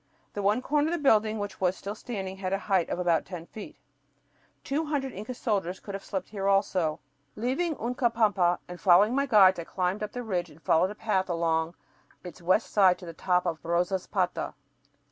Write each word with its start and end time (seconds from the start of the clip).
The 0.33 0.41
one 0.41 0.63
corner 0.63 0.87
of 0.87 0.93
the 0.93 0.97
building 0.97 1.37
which 1.37 1.61
was 1.61 1.77
still 1.77 1.93
standing 1.93 2.37
had 2.37 2.53
a 2.53 2.57
height 2.57 2.89
of 2.89 2.97
about 2.97 3.23
ten 3.23 3.45
feet. 3.45 3.75
Two 4.63 4.83
hundred 4.85 5.13
Inca 5.13 5.35
soldiers 5.35 5.79
could 5.79 5.93
have 5.93 6.03
slept 6.03 6.29
here 6.29 6.47
also. 6.47 6.99
Leaving 7.35 7.75
Uncapampa 7.75 8.57
and 8.67 8.81
following 8.81 9.13
my 9.13 9.27
guides, 9.27 9.59
I 9.59 9.63
climbed 9.63 10.01
up 10.01 10.13
the 10.13 10.23
ridge 10.23 10.49
and 10.49 10.59
followed 10.59 10.89
a 10.89 10.95
path 10.95 11.29
along 11.29 11.75
its 12.23 12.41
west 12.41 12.71
side 12.71 12.97
to 12.97 13.05
the 13.05 13.13
top 13.13 13.45
of 13.45 13.61
Rosaspata. 13.61 14.55